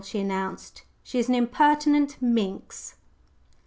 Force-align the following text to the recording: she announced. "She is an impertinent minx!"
she 0.03 0.17
announced. 0.19 0.81
"She 1.03 1.19
is 1.19 1.29
an 1.29 1.35
impertinent 1.35 2.19
minx!" 2.19 2.95